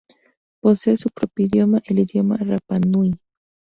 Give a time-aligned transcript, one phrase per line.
[0.63, 3.13] Posee su propio idioma el idioma rapanui.